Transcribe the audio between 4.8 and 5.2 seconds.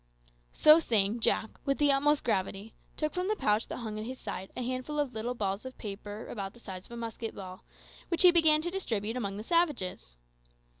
of